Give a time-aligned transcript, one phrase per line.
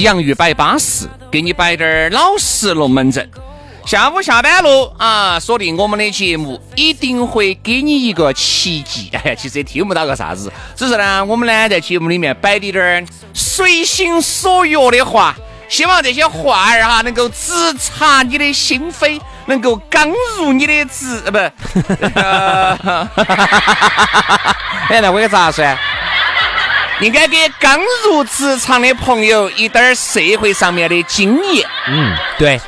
[0.00, 3.28] 洋芋摆巴适，给你摆点儿老实龙门阵。
[3.86, 9.10] 下午下班路啊，锁定我们的节目，一定会给你一个奇迹。
[9.24, 15.34] 哎，其实也听不到个啥子，只是呢，我们呢在节目里面摆的点儿随心所欲的话，
[15.68, 21.38] 希望这些话儿哈能够直插你的心扉，能够刚入你的直，呃，不，
[24.92, 25.64] 哎，那我给咋说？
[27.00, 31.68] 应该给刚入职场的朋友一点儿社会上面的经验。
[31.88, 32.60] 嗯，对。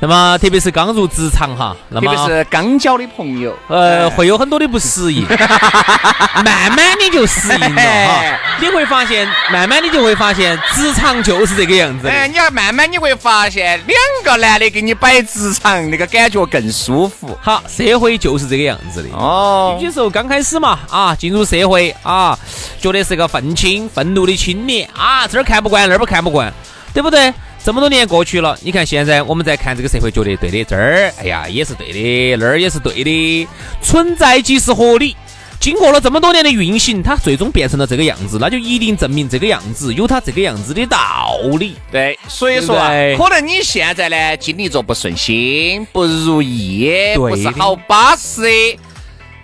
[0.00, 5.26] 那么，特别是刚入职场哈，那么特别是刚交的朋友，呃，会有很多的不适应，
[6.44, 8.22] 慢慢的就适应了哈。
[8.60, 12.06] 你会发现，慢慢的就会发现，职场就是这个样子。
[12.06, 17.36] 哎，你要慢慢你会发现，两个男的给你摆职场，那个感觉更舒服。
[17.42, 19.76] 好，社会就是这个样子的哦。
[19.80, 22.38] 有些时候刚开始嘛，啊，进入社会啊，
[22.80, 26.52] 觉得是个愤青、愤怒的青年啊，这儿看不惯，那儿不看不惯，
[26.94, 27.34] 对不对？
[27.64, 33.48] 这么多年过去了，你看现在我们在看这个社会，觉得对的，这儿哎呀也是对的，那儿也是对的，
[33.82, 35.14] 存在即是合理。
[35.60, 41.74] 经过了这么多年的运行，它最终变成了这个样子，那就一定证明这个样子有它这个样子的道理。
[41.90, 42.76] 对，所以说
[43.18, 48.42] 可能你现在呢经历着不顺心、不如意，不是好巴适，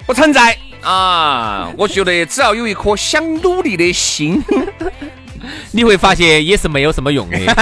[0.06, 1.70] 不存在啊。
[1.76, 4.42] 我觉得只要有一颗想努力的心。
[5.72, 7.38] 你会发现也是没有什么用的。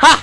[0.00, 0.18] 好，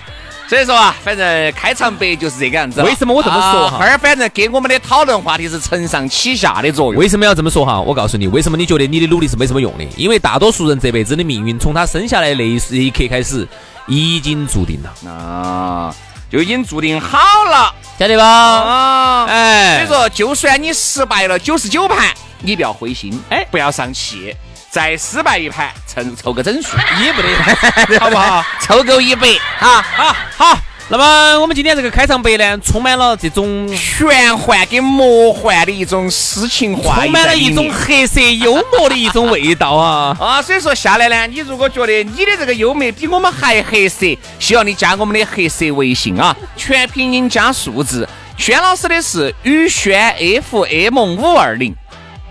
[0.47, 2.81] 所以说啊，反正开场白就是这个样子。
[2.81, 3.77] 为什么我这么说哈？
[3.85, 6.99] 儿反正给我们的讨论话题是承上启下的作用。
[6.99, 7.79] 为什么要这么说哈？
[7.79, 9.83] 我告诉你，为什么你觉得你的努力是没什么用的？
[9.95, 13.47] 因为大多数人这辈子的命运，从他生下来那一刻开始，
[13.87, 15.95] 已经注定了啊，
[16.29, 17.17] 就已经注定好
[17.49, 18.23] 了，晓得吧？
[18.25, 22.13] 啊，哎，所以说，就算你失败了九十九盘。
[22.41, 24.33] 你不要灰心，哎，不要丧气，
[24.69, 27.27] 再失败一盘，凑凑个整数， 也不得，
[27.99, 28.43] 好不好？
[28.61, 29.27] 凑够一百，
[29.59, 30.57] 啊，好，好。
[30.91, 40.41] 那么我们今天这个开场白呢，充满了这种玄幻跟魔幻的一种诗情画意，充满了一种黑色幽默的一种味道啊 啊！
[40.41, 44.07] 所以说下来呢，你如果觉得你的这个幽默比我们还黑色，
[44.39, 50.15] 希望你加我们的黑色微信啊，全拼音加数字，轩老师的是宇轩
[50.49, 51.71] FM 五二零。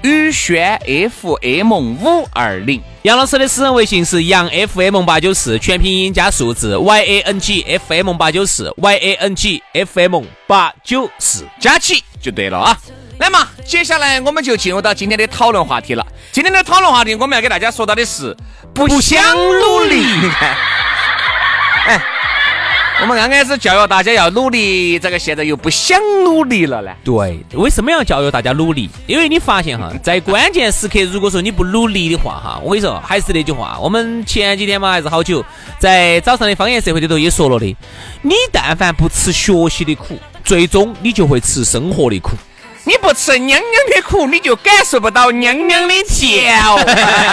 [0.02, 9.34] 宇轩 FM 五二零，杨老师的私人微信是杨 FM 八九四，全拼音加数字 Y A N G F M 八九四 Y A N
[9.34, 12.78] G F M 八九四，加起就对了啊。
[13.18, 16.06] 来嘛，接下来我们就进入到今天的讨论话题了。
[16.30, 18.36] 今天的讨论话题，我们要给大家说到的是
[18.72, 19.96] 不想努力。
[19.96, 20.54] 你看，
[21.88, 22.17] 哎。
[23.00, 26.90] 我们刚开始教育大家要努力，这个现在又不想努力了呢？
[27.04, 28.90] 对，为什么要教育大家努力？
[29.06, 35.44] 因为你发现哈，在关键时刻，如果说你不努力的话哈，我跟你说，还是那句话，我们前几天嘛还是好久，
[35.78, 37.76] 在早上的方言社会里头也说了的，
[38.22, 42.32] 你但凡不吃学习的苦，最终你就会吃生活的苦。
[42.82, 46.82] 你不吃娘娘的苦，你就感受不到娘娘的甜哦。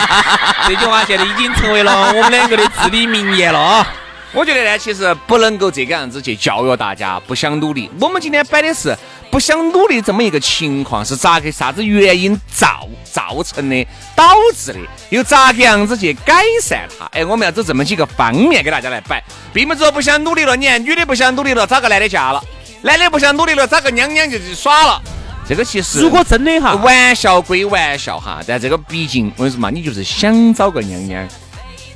[0.68, 3.94] 这句话现在已经成为了我们两个的至理名言了啊！
[4.35, 7.90] 我觉得呢，其实不能够这个样子去教育大家不想努力。
[8.02, 8.93] 我们今天摆的是
[9.32, 14.79] 不想努力这么一个情况，是咋个啥子原因造造成的、导致的，
[15.09, 17.05] 又咋个样子去改善它？
[17.14, 19.23] 哎，我们要走这么几个方面给大家来摆，
[19.53, 22.43] 并不是说不想努力了，你看女的不想努力了，找个男的嫁了；
[22.81, 25.02] 男的不想努力了，找个娘娘就去耍了。
[25.47, 31.26] 这个其实如果真的哈，玩笑归玩笑哈，但这个毕竟我跟你说嘛，你就是想找个娘娘。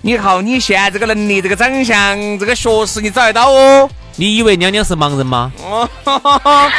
[0.01, 3.89] 你靠你现在这个能力、这个长相、这个学识，你找得到哦？
[4.15, 5.51] 你以为娘娘是盲人吗？
[5.63, 5.89] 哦，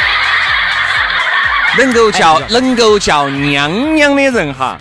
[1.77, 4.77] 能够叫能够叫娘娘的人哈，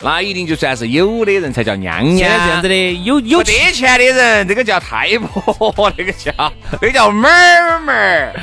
[0.00, 2.18] 那一定就算是有的人才叫娘娘。
[2.18, 6.32] 现在这样子的，有有得钱的人，这个叫太婆， 那个叫
[6.72, 8.34] 那个叫妹儿妹儿。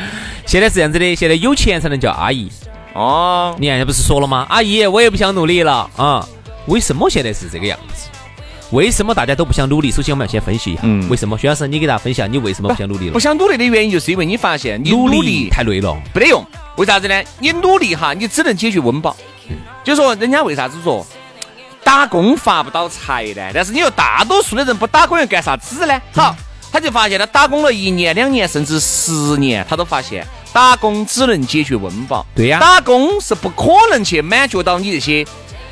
[0.46, 2.52] 现在是这样子的，现在有钱才能叫阿姨。
[2.94, 4.46] 哦，你看，这不是说了吗？
[4.50, 6.28] 阿姨，我也不想努力了啊。
[6.66, 8.08] 为什么现在是这个样子？
[8.72, 9.92] 为什么大家都不想努力？
[9.92, 11.38] 首先我们要先分析一下，嗯，为什么？
[11.38, 13.12] 徐老师，你给大家分析下，你为什么不想努力了？
[13.12, 16.46] 不想努力的原因，就是因为你发现你努力太累了，没得用。
[16.78, 17.22] 为啥子呢？
[17.40, 19.16] 你努力哈，你只能解决温饱。
[19.84, 21.06] 就说人家为啥子说
[21.84, 23.52] 打工发不到财呢？
[23.54, 26.02] 但是你说大多数的人不打工要干啥子呢？
[26.14, 26.34] 好，
[26.72, 32.26] 他就发现他打工了一年、两年，甚至十年，他都发现打工只能解决温饱。
[32.34, 35.28] 对呀，打工是不可能去满足到你这些。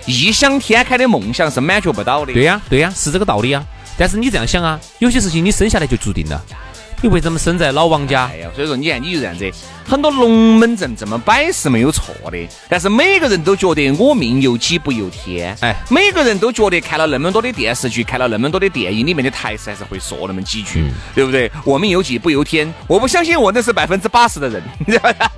[0.09, 2.33] 异想天开的梦想是满足不到的。
[2.33, 3.63] 对呀，对呀，是这个道理啊。
[3.97, 6.41] 但是你这样想啊，有些事情你生下来就注定了。
[7.01, 8.29] 你为什么生在老王家？
[8.33, 9.49] 哎呀，所以说你看你就这样子，
[9.87, 12.37] 很多龙门阵这么摆是没有错的。
[12.67, 15.55] 但是每个人都觉得我命由己不由天。
[15.61, 20.83] 哎，每个人都觉得看了那么多的电视剧，看了那么多的电影，里面的台词还是会说那么几句，
[21.15, 21.49] 对不对？
[21.63, 22.71] 我命由己不由天。
[22.85, 24.61] 我不相信我那是百分之八十的人。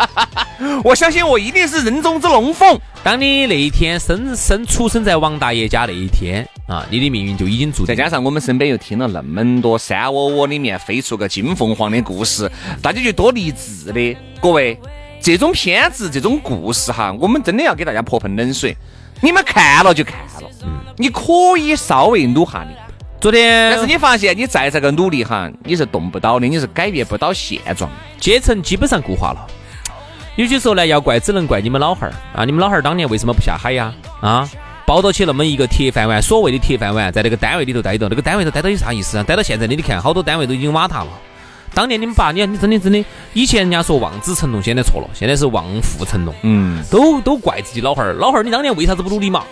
[0.83, 2.79] 我相信我一定是人中之龙凤。
[3.03, 7.87] 当你那一天生生出生在王大爷家那一天啊，你的命运就已经注定。
[7.87, 12.49] 再加上我们身边又听了那么多山窝窝里面飞出个金凤凰的故事，
[12.81, 14.17] 大家就多励志的。
[14.41, 14.79] 各位，
[15.21, 18.73] 这种片子、这种故事哈，我们真的要给大家泼盆冷水。
[19.19, 22.69] 你们看了就看了，嗯，你可以稍微努下力。
[23.19, 27.91] 昨天，但是你发现你再这个努力哈，你是动不到的，你是改变不到现状。
[28.17, 29.45] 阶层基本上固化了。
[30.37, 32.45] 有些时候呢，要怪只能怪你们老汉儿啊！
[32.45, 33.93] 你们老汉儿当年为什么不下海呀？
[34.21, 34.49] 啊，
[34.85, 39.23] 抱到起那么一个铁饭碗，所谓的铁饭碗，在那个单位里头待着，那个单位头待到有啥意思啊？
[39.23, 41.09] 待到现在，你你看好多单位都已经瓦塌了。
[41.73, 46.35] 当年你们爸，你看你真的真的，以前人家说望子成龙，现在错了，现在是望父成龙。
[46.41, 49.43] 嗯，都都怪自己老汉儿，老汉儿，你当年为啥子不努力嘛？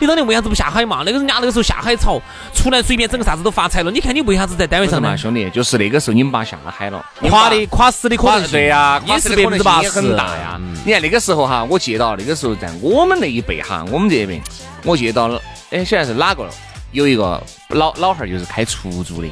[0.00, 1.02] 你当年为啥子不下海嘛？
[1.04, 2.20] 那个人家那个时候下海潮，
[2.54, 3.90] 出来随便整个啥子都发财了。
[3.90, 5.48] 你看你为啥子在单位上嘛，兄弟？
[5.50, 10.60] 就是那个时候你们爸下海了，垮的垮死的可能对呀，也是百分之八十很大呀。
[10.84, 14.40] 你看那个时候哈，我记到那个时候在我们那一辈哈，我们这边
[14.84, 15.40] 我记到了，
[15.70, 16.50] 哎，晓得是哪个了？
[16.92, 19.28] 有一个老老汉儿就是开出租的，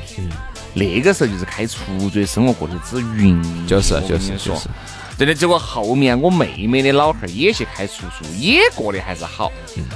[0.75, 4.61] 那个时候就是开出租的生活过得之云，就是就是说。
[5.19, 9.51] 真的，结果后面我妹妹的老汉儿也去开出租，也过得还是好。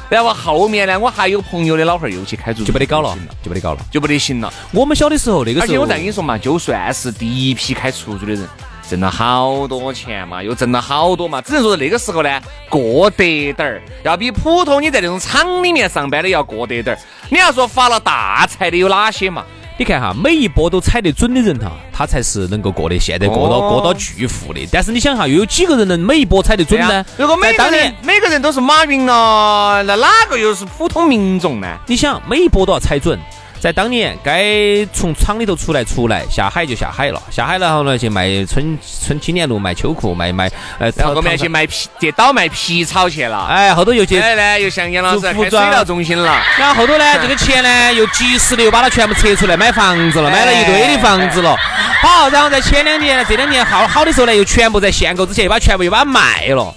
[0.08, 4.52] 然后后面呢，我还有朋友的老汉儿又去开出租，就不得搞了，就不得搞了，就不得行了。
[4.72, 8.49] 我们小的时候那个时候，而且我再跟你说嘛，就算是第一批开出租的人，
[8.88, 12.40] 挣了好多钱嘛，又挣了好多嘛，只能说那个时候呢，
[12.70, 16.99] 过得点儿，要比普通你在那种厂里面上班的要过得点儿。
[17.28, 19.44] 你要说发了大财的有哪些嘛？
[19.80, 24.60] 你看哈，每一波都踩得准的人哈，他才是能够过得现在过到过到巨富的。
[24.70, 27.02] 但是你想哈，又有几个人能每一波踩得准呢？
[27.16, 31.78] 如果每个人每个人都是马云了，那哪个又是普通民众呢？
[31.86, 33.18] 你想每一波都要踩准。
[33.60, 34.42] 在当年，该
[34.90, 51.54] 从厂里头出来，出来下海就下海了，下海然后呢去卖春春青年路卖秋裤，卖卖呃，然后后面去卖皮，去倒卖皮草去了，哎，后头又去，哎呢又像杨老师开水疗中心了，然后后头呢这个钱呢又及时的又把它全部撤出来买房子了，买了一堆的房子了，
[52.00, 56.74] 好，然后在前两年这两年好好的时候呢又全部在限购之前又把全部又把它卖了，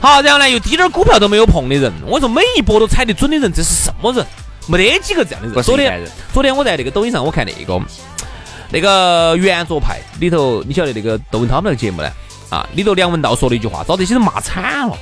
[0.00, 4.26] 好，然后呢又滴点儿股票都没有碰的人，我说每一波都踩得准的人，这是什么人？
[4.66, 5.62] 没得几个这样的人。
[5.62, 6.00] 昨天，
[6.32, 7.80] 昨天我在那个抖音上，我看那个
[8.70, 12.10] 那个圆桌派里头，你晓得那个窦文涛那个节目呢？
[12.50, 14.96] 啊，里头梁文道说了一句话，遭这些人骂惨了。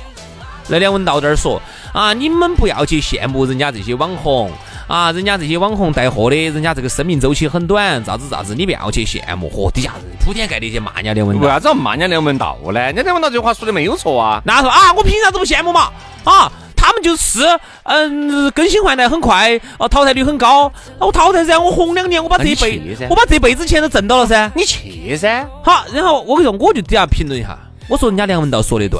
[0.67, 4.49] 那梁文道在那儿说啊，你们不要去羡慕人家这些网红
[4.87, 9.49] 啊，人家这些网红带货的，人家这个生命周期很短，咋子咋子，你不要去羡慕。
[9.49, 11.43] 嚯，底下人铺天盖地去骂人家梁文道。
[11.43, 12.79] 为啥子要骂人家梁文道呢？
[12.79, 14.41] 人家梁文道这句话说的没有错啊。
[14.45, 15.91] 那说啊，我凭啥子不羡慕嘛？
[16.23, 16.51] 啊？
[16.83, 17.39] 他们就是，
[17.83, 20.69] 嗯，更新换代很快，哦，淘汰率很高。
[20.99, 24.51] 我淘汰噻，我红两年，我把这一辈，我把这辈子钱都挣到了噻。
[24.53, 25.47] 你去噻。
[25.63, 28.99] 好，然后我跟你说，我就底下评论一下，我说人家梁文道说的对。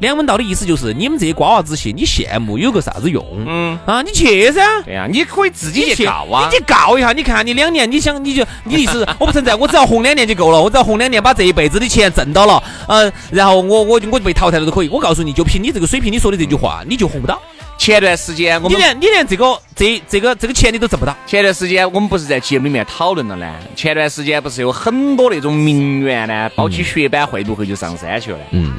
[0.00, 3.24] 梁文道的意思就是，你们这些瓜娃子些，你羡慕有个啥子用？
[3.46, 4.82] 嗯啊，你去噻。
[4.84, 6.48] 对呀，你可以自己去告啊。
[6.50, 14.88] 你去告一下，你看你两年，你想你就你意思， 我不存在，我只要红两年就够了，我只要红两年把这一辈子的钱挣到了，嗯，然后我我我就被淘汰了都可以。
[14.88, 17.40] 我告诉你就凭你这个水平，你说的这句话，你就红不到。
[17.76, 21.14] 前段时间我们你连你连这个这这个这个钱你都挣不到。
[21.26, 23.52] 前段时间我们不是在节目里面讨论了呢？
[23.74, 28.38] 前段时间不是有很多那种名媛呢，包起血板会不会就上山去了？
[28.52, 28.72] 嗯。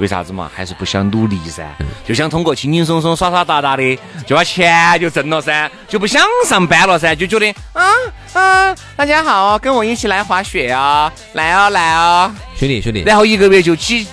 [0.00, 0.50] 为啥子嘛？
[0.54, 1.62] 还是不想努力噻，
[2.06, 7.84] 就想通过轻轻松松、耍耍打打的就把钱就挣了噻，就不想上班了噻，就觉得啊
[8.32, 14.06] 啊，大家好，跟我一起来滑雪啊，来啊来啊，兄弟兄弟，然后一个月就几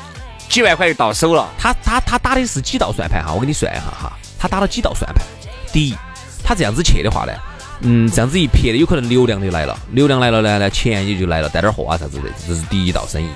[0.50, 1.48] 几万块就到手了。
[1.58, 3.32] 他他他打的是几道算盘哈？
[3.34, 5.26] 我给你算一下哈，他打了几道算盘？
[5.72, 5.96] 第一，
[6.44, 7.32] 他这样子去的话呢，
[7.80, 13.30] 嗯，这样子一撇的，有可能流量就来了，流量来了呢，那钱也就来了，带点货啊啥子的，这是第一道生意。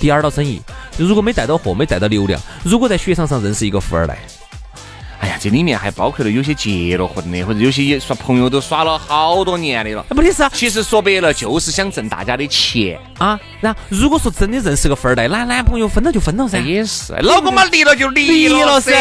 [0.00, 0.60] 第二道生意，
[0.96, 4.18] 如果没带到货，没带到流量，如果在雪场上认识一个富二代。
[5.20, 10.02] 哎呀，这里面还包括了有些结了婚的，或者有些也耍朋友都耍了好多年的了。
[10.08, 13.38] 不的是啊，其实说白了就是想挣大家的钱啊。
[13.60, 16.58] 然后如果说真的认识个富二代，那男朋友分了就分了噻。
[16.60, 18.92] 也是，老公嘛离了就离了噻。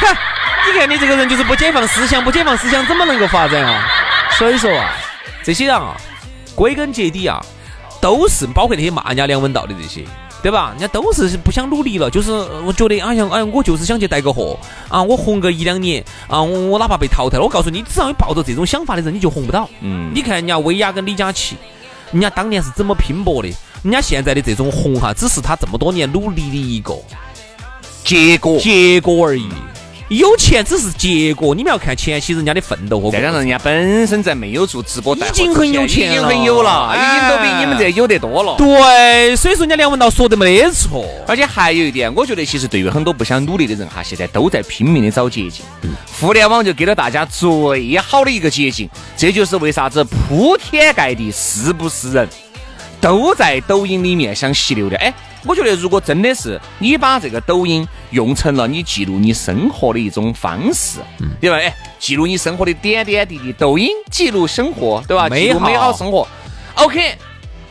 [0.00, 0.16] 哼，
[0.66, 3.86] 你看你这个人就是不解放思想，不解放思想怎么能够发展啊？
[4.36, 4.90] 所以说啊，
[5.44, 5.96] 这些人啊，
[6.56, 7.40] 归根结底啊，
[8.02, 10.04] 都是包括那些骂人家梁文道的这些。
[10.42, 10.70] 对吧？
[10.72, 12.32] 人家都是不想努力了，就是
[12.66, 19.70] 我觉得，哎呀，哎呀，我就是想去带个货啊，我红个一两年啊，我我哪怕被淘汰了，我告诉你，只要你抱着这种想法的人，你就红不到。
[19.82, 21.54] 嗯，你看人家薇娅跟李佳琦，
[22.10, 23.48] 人家当年是怎么拼搏的？
[23.84, 26.92] 人家现在的这种红哈，只是他这么多年努力的一个
[28.02, 29.48] 结果，结果而已。
[30.18, 33.10] 有钱只是结果，你们要看前期人家的奋斗和。
[33.10, 38.54] 再加上人家本身在没有做直播，已经很有钱了，已经很有了，已经都比你们这有得多了。
[38.58, 41.06] 对，所以说人家梁文道说的没得错。
[41.26, 45.64] 而且还有一点，我觉得其实对于很多不想努力的人哈，现在都在拼命的找捷径。
[46.20, 52.28] 互联网就给了大家最好的一个捷径，这就是为啥子铺天盖地是不是人
[53.00, 55.02] 都在抖音里面想吸流量？
[55.02, 55.14] 哎。
[55.44, 60.98] 我觉得，如果真的是你把这个抖音用成了你记录你生活的一种方式，
[61.40, 61.56] 对吧？
[61.56, 65.28] 哎，记录你生活的点点滴滴，抖音记录生活，对吧？
[65.28, 66.26] 记录美好生活。
[66.74, 67.16] OK，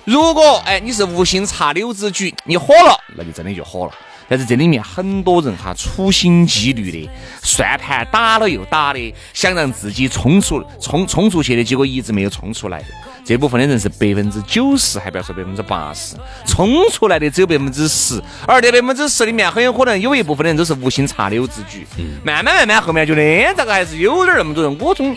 [0.06, 3.92] 如果哎你是无心插柳之举，你火了，那就真的就火了。
[4.30, 7.10] 但是这里面很多人哈，处心积虑的
[7.44, 12.86] 算盘打了又打的，想让自己冲出冲冲出去的结果一直没有冲出来的。
[13.24, 21.86] 这部分的人是百分之九十，还不要说百分之八十，冲出来的只有百分之十，而这百分之十里面很有可能有一部分的人都是无心插柳之举。
[22.24, 24.78] 慢慢慢慢后面觉得咋个还是有点那么多人。
[24.80, 25.16] 我总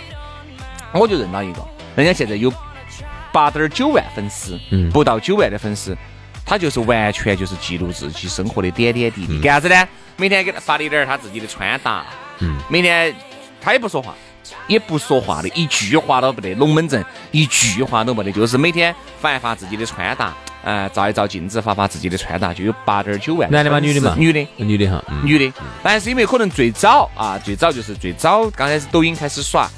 [0.93, 1.65] 我就认了一个，
[1.97, 2.53] 人家现在有
[3.33, 4.61] 八点九万粉丝，
[4.93, 5.97] 不到九万的粉丝，
[6.45, 9.41] 他就是完全就是记录自己生活的点点滴滴。
[9.41, 9.89] 干啥子呢？
[10.17, 12.05] 每天给他发了一点他自己的穿搭，
[12.41, 13.15] 嗯，每天
[13.61, 14.15] 他也不说话。
[14.67, 23.51] 也不说话的，一句话都不得，龙门阵一句话都没得，就是每天发一发自己的穿搭，呃，照一照镜子，发发自己的穿搭，就有八点九万。
[23.51, 23.81] 男的吗？
[23.81, 24.15] 女的吗？
[24.19, 25.51] 女的，女的哈，女的。
[25.83, 29.69] 但是因为可能最早啊，最早就是最早刚开始抖音开始耍。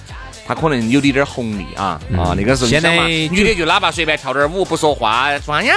[0.46, 2.32] 他可能有点点红利啊啊！
[2.36, 5.74] 那个时候现在女的就哪怕随便跳点舞不说话，说呀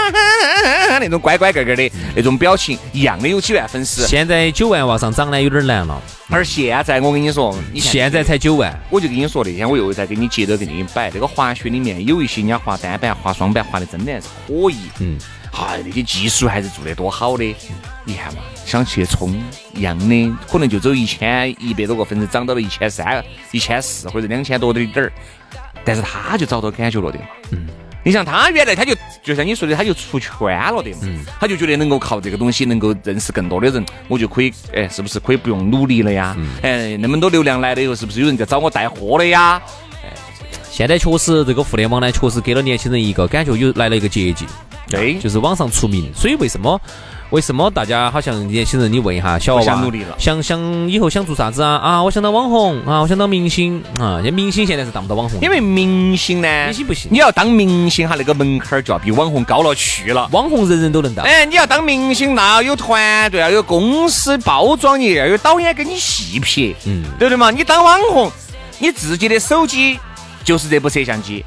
[0.99, 4.05] 那种乖乖个个的那种表情，一样的有几万粉丝。
[4.05, 5.99] 现在九万往上涨呢，有点难了。
[6.29, 14.77] 而现在我跟你说，你现在才九万，我就跟你说那天我又在给你接着给你摆，这个滑雪里面有一些人家滑单板、滑双板滑的真的还是可以。
[14.99, 15.17] 嗯。
[15.51, 17.55] 嗨，那些技术还是做得多好的，
[18.05, 19.35] 你看嘛，想去冲
[19.73, 25.11] 一样的，可能就走一千一百多个粉丝，涨到了一千三、一千四或者两千多的点儿，
[25.83, 27.25] 但是他就找到感觉了的嘛。
[27.51, 27.67] 嗯，
[28.03, 30.31] 你像他原来他就就像你说的，他就出圈
[30.71, 30.97] 了的嘛。
[31.01, 36.37] 嗯，他就觉得能够靠这个东西能够认识更多的人，我就可以，哎，是不是可以不用努力了呀？
[36.61, 39.61] 哎，那么多流量来了以后，是不是有人在找我带货了呀？
[40.03, 40.13] 哎，
[40.69, 44.47] 现在确实这个互联网呢，确实给了年轻人一个感觉，有来了一个捷径。
[44.89, 46.79] 对，就是网上出名，所以为什么
[47.29, 48.91] 为什么大家好像年轻人？
[48.91, 51.75] 你问一下小娃娃，想想以后想做啥子啊？
[51.75, 54.19] 啊，我想当网红啊，我想当明星啊。
[54.23, 57.11] 这明星现在是当不到网红，因为明星呢，明星不行。
[57.11, 60.27] 你要当明星哈，那个门槛儿就要比网红高了去了。
[60.31, 61.23] 网红人人都能当。
[61.23, 67.51] 哎，你要当明星，那要有团队，要有公司包装你，要有导演给你戏拍，嗯，对不对嘛？
[67.51, 68.31] 你当网红，
[68.79, 69.99] 你自己的手机
[70.43, 71.45] 就是这部摄像机。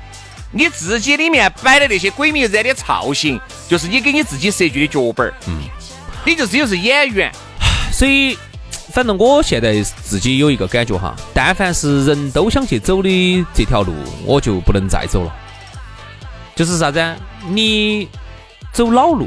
[0.54, 5.34] 你自己里面摆的那些鬼迷日的造型，就是你给你自己设计的脚本儿。
[5.48, 5.58] 嗯，
[6.26, 7.32] 你就只有是演员，
[7.90, 8.36] 所以
[8.92, 13.94] 反正我现在自己有一个感觉哈，但凡是人都想去走的这条路，
[14.24, 15.34] 我就不能再走了。
[16.54, 17.02] 就是啥子？
[17.48, 18.06] 你
[18.72, 19.26] 走老路，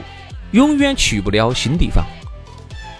[0.52, 2.06] 永远去不了新地方。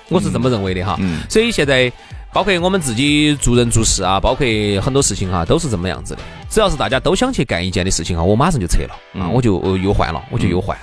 [0.10, 0.98] 我是这么认为的哈。
[1.00, 1.22] 嗯。
[1.30, 1.92] 所以现在。
[2.36, 4.46] 包括我们自己做人做事啊，包括
[4.82, 6.20] 很多事情哈，都是这么样子的。
[6.50, 10.78] 只要是大家都想去干一件的事情哈，我马上就撤了啊，我就又换了，我就又换。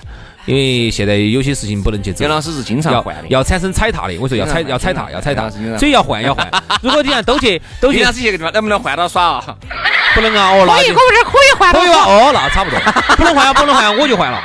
[0.45, 2.25] 因为现在有些事情不能去走。
[2.25, 4.17] 杨老师是经常换的，要产生踩踏的。
[4.19, 6.49] 我说要踩，要踩踏，要踩踏，所以要换，要换。
[6.81, 9.55] 如果你看都去，都去，杨老师去个地方能不能换到耍啊？
[10.15, 11.71] 不能啊，哦，那可以，我这可以换。
[11.71, 12.79] 可以啊，哦，那差不多。
[13.15, 14.41] 不能换啊，不能换，我就换了，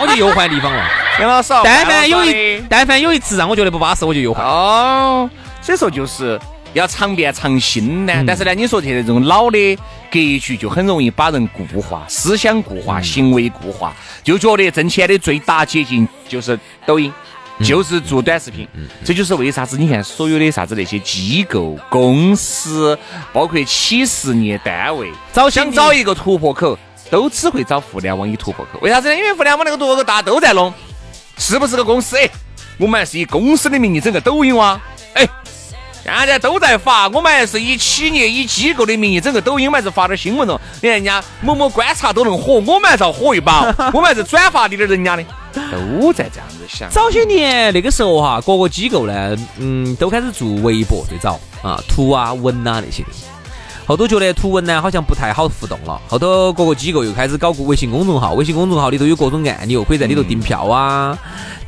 [0.00, 0.82] 我就又换地方了。
[1.20, 4.44] 杨老师，但凡有一，但凡有一次让我觉得不巴适，我就又换。
[4.44, 5.28] 哦，
[5.62, 6.38] 所以说就是。
[6.74, 9.76] 要常变常新呢，但是呢，你说现在这种老的
[10.10, 17.12] 格局就很容易把人固化，思想固化，行为固化，就觉得挣钱的最大捷径就是抖音。
[17.62, 18.66] 就是做短视频。
[19.04, 19.76] 这就是为啥子？
[19.76, 22.98] 你看所有的啥子那些机构、公司，
[23.34, 26.78] 包括企事业单位，找想找一个突破口，
[27.10, 28.78] 都只会找互联网一突破口。
[28.80, 29.14] 为啥子呢？
[29.14, 30.72] 因为互联网那个突破口大家都在弄，
[31.36, 32.16] 是不是个公司？
[32.16, 32.26] 哎，
[32.78, 34.80] 我们还是以公司的名义整个抖音哇？
[35.12, 35.28] 哎。
[36.04, 40.60] 现在都在发，我们还是以企业、以机构的名义整个抖音，还是发点新闻哦。
[40.80, 45.24] 你看人家某某观察都能火，我们还是要火一把， 我们还是转发点点人家的，
[45.70, 46.90] 都在这样子想。
[46.90, 53.08] 早些年那个时候哈，各个机构呢，嗯，都开始做微博，最早啊，图啊、文啊那些的。
[53.92, 61.18] 后头觉得图文呢好像不太好互动了，后头各个机构又开始搞个微信公众号，微信公众号里头有各种按钮，可以在里头订票啊。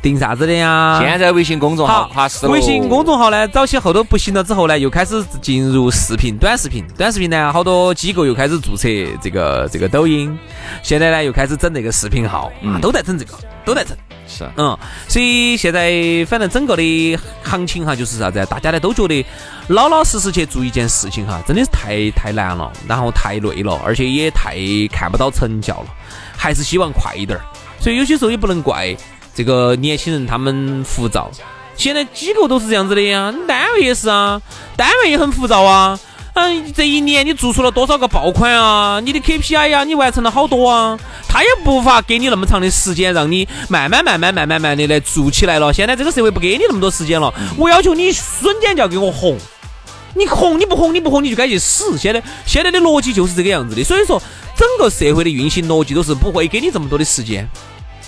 [0.01, 0.99] 订啥子的呀？
[0.99, 6.83] 现在微信公众号好，微信公众号呢，早期后头不行了之后呢，又开始进入视频、短视频。
[6.97, 8.87] 短视频呢，好多机构又开始注册
[9.21, 10.35] 这个这个抖音。
[10.81, 13.33] 现在呢，又开始整那个视频号，嗯，都在整这个，
[13.65, 13.97] 都在挣。
[14.27, 18.43] 是，嗯，所以现在反正整个的行情哈，就是啥子？
[18.49, 19.25] 大家呢都觉得
[19.67, 24.55] 老老实实去做一件事情哈，真的是太太难了，然后太累了，而且也太
[24.91, 25.87] 看不到成效了，
[26.35, 27.45] 还是希望快一点儿。
[27.79, 28.95] 所以有些时候也不能怪。
[29.35, 31.29] 这个年轻人他们浮躁，
[31.75, 34.41] 现在机构都是这样子的呀，单位也是啊，
[34.77, 35.99] 单位也很浮躁啊。
[36.35, 38.99] 嗯， 这一年你做出了多少个爆款啊？
[39.03, 40.97] 你的 KPI 呀，你完成了好多啊。
[41.27, 45.73] 他也无法给你那么长的时间，让你慢慢、慢慢、慢慢、慢的来做起来了。
[45.73, 49.37] 现在这个社会不给你那么多时间了，我要求你瞬间就要给我红。
[50.13, 51.97] 你红你不红你不红你就该去死。
[51.97, 54.21] 现在现在的逻辑就是这个样子的，所以说
[54.55, 57.45] 整个社会的运行逻辑都是不会给你这么多的时间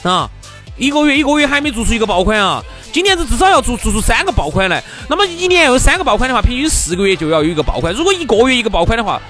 [0.04, 0.30] 啊。
[0.78, 2.64] 一个月一个月还没做出一个爆款啊！
[2.92, 4.84] 今年子至少要做做出三个爆款来。
[5.10, 7.94] 那么一年有三个爆款的话，平均四个月就要有一个爆款。
[7.94, 9.22] 如果一个月一个爆款的话，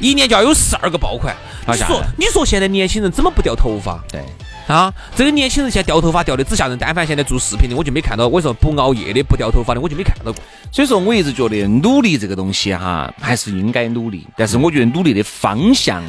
[0.00, 1.34] 一年就要有十二个爆款。
[1.68, 3.98] 你说你说现在年轻人怎么不掉头发？
[4.08, 4.20] 对
[4.66, 6.76] 啊，这个年轻人现在掉头发掉的只吓人。
[6.76, 8.26] 但凡现在做视频的，我就没看到。
[8.26, 10.42] 我说不熬夜的不掉头发的，我就没看到过。
[10.72, 14.26] 所以说我一直觉得努力这个东西哈，还是应该努力。
[14.36, 16.02] 但是我觉得努力的方向。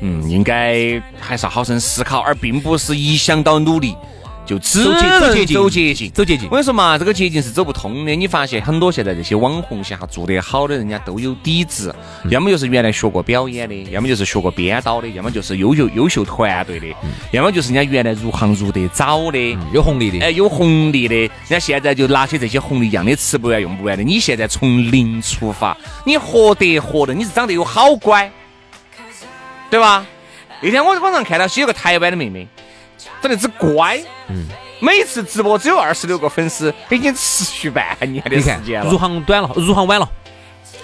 [0.00, 3.96] 嗯，应该还是要好生思考，而并不是一想到努力
[4.44, 5.56] 就只能走捷径。
[5.56, 6.46] 走捷径，走捷径。
[6.46, 8.14] 我跟你说嘛，这个捷径是走不通的。
[8.14, 11.92] 你发现很多现在这些网红些哈做得好的，人家都有底子，
[12.30, 16.86] 要么就是原来学过表演的，要么就是学过编导的，要么就是优秀优秀团队的，
[17.32, 21.16] 要么就是人家原来入行入得早的，有红利的，哎，有红利的。
[21.16, 24.04] 人家现在就拿起这些红利一样的吃不完用不完的。
[24.04, 28.30] 你现在从零出发，你活得活的，你是长得有好乖，
[29.70, 30.06] 对吧？
[30.60, 32.48] 那天我在网上看到是有个台湾的妹妹，
[33.20, 34.46] 长得之乖，嗯，
[34.80, 38.90] 每次直播只有二十六个粉丝，已经持续半年的时间了。
[38.90, 40.08] 入行短了，入行晚了。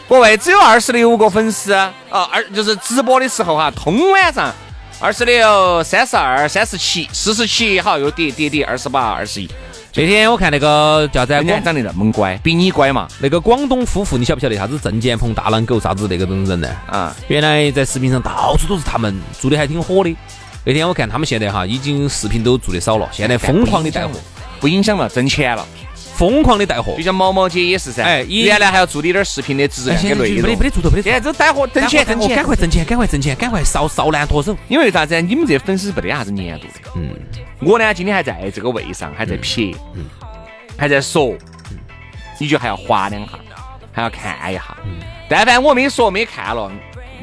[0.09, 4.53] 各位，只有二十六个粉丝啊，二就是直播的时候哈，通晚上
[5.01, 9.49] 二十六、三十二、三十七、四十七，好又跌跌跌，二十八、二十一。
[9.95, 13.07] 那天我看那个叫在广长得那么乖，比你乖嘛？
[13.21, 16.69] 那个广东夫妇，你晓不晓得啥子郑建鹏、大狼狗啥子那个种人呢？
[16.87, 20.17] 啊，原来在视频上到处都是他们，做的还挺火的。
[20.65, 24.15] 那天我看他们现在哈，已经视频都做的少了，现在疯狂的带货，
[24.61, 25.67] 不影响了，挣钱了，
[26.15, 26.95] 疯狂的带货。
[26.97, 31.03] 就像毛毛姐也是噻，哎，原来还要做点点视频的质量跟内容，没得没得做头，没得。
[31.03, 34.57] 现在这带货挣钱挣钱，赶快挣钱，赶快挣钱，赶快少少难脱手。
[34.69, 35.21] 因为啥子？
[35.21, 36.91] 你们这粉丝没得啥子粘度的。
[36.97, 37.15] 嗯，
[37.61, 39.75] 我呢今天还在这个位上，还在撇。
[39.95, 40.05] 嗯。
[40.79, 41.35] 还在说，
[42.41, 43.33] 你就还要划两下，
[43.93, 44.77] 还要看一下。
[45.29, 46.73] 但凡我没说没看了，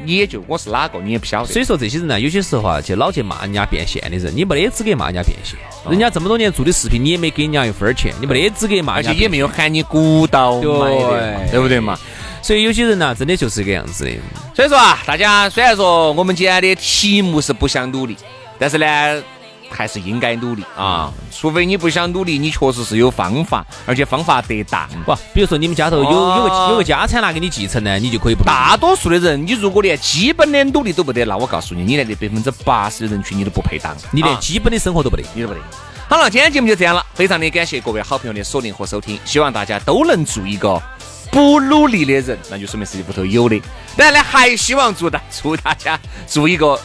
[0.04, 1.52] 你也就我是哪个，你也不晓得。
[1.52, 5.58] 所以说这些人呢，有些时候啊，就老去骂人家变现的人，你没得资格骂人家变现。
[5.90, 8.94] 人家这么多年做的视频，你也没给人家一分钱，你没得资格骂。
[8.94, 11.98] 而且也没有喊你鼓捣，对对不对嘛？
[12.42, 14.10] 所以有些人呢，真的就是这个样子的。
[14.54, 18.16] 所以说啊，大家虽然说我们今天的题目是不想努力，
[18.58, 19.22] 但是呢。
[19.70, 21.12] 还是应该努力啊！
[21.30, 24.88] 除非你不想努力，你确实是有方法，而且方法得当。
[25.06, 28.44] 不，比如说你们家头有有个有个家产拿给你继承呢，你就可以不。
[28.44, 35.60] 大多数的人，你如果连基本的努力都不得，那我告诉你，你连这百分之八十的人群你都不配当，你连基本的生活都不得，你都不得。
[36.08, 40.82] 好了，今天节目就这样了，非常的感谢各位好朋友的锁定和收听，希望大家都能做一个
[41.30, 43.62] 不努力的人，那就说明世界不头有的。
[43.96, 46.78] 当然呢，还希望祝大祝大家做一个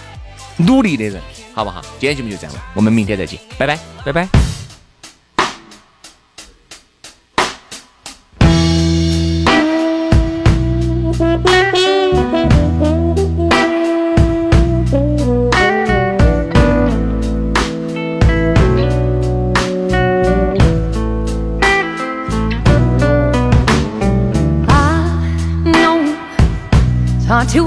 [0.58, 1.19] 努力的人。
[1.55, 1.81] 好不好？
[1.97, 4.27] 今天节目就这样了，我们明天再见，拜拜，拜拜。
[27.47, 27.63] to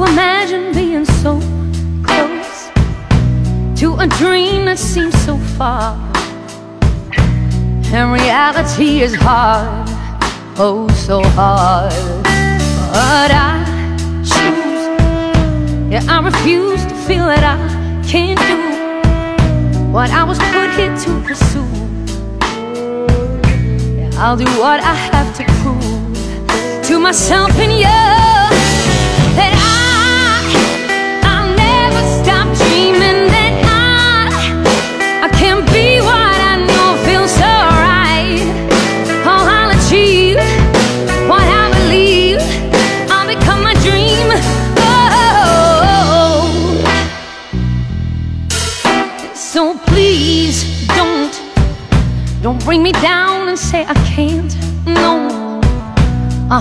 [4.19, 5.95] dream that seems so far,
[7.95, 9.89] and reality is hard,
[10.59, 11.93] oh so hard.
[12.93, 13.63] But I
[14.27, 14.85] choose,
[15.93, 17.57] yeah, I refuse to feel that I
[18.05, 21.65] can't do what I was put here to pursue.
[23.97, 28.18] Yeah, I'll do what I have to prove to myself and you.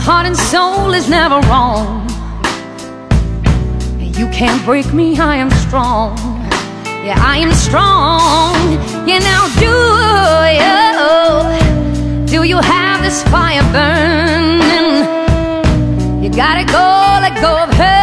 [0.07, 2.07] heart and soul is never wrong.
[3.99, 6.17] You can't break me, I am strong.
[7.05, 8.55] Yeah, I am strong.
[9.05, 9.73] Yeah, now do
[12.23, 15.03] you, do you have this fire burning?
[16.23, 16.85] You gotta go,
[17.23, 17.96] let go of her.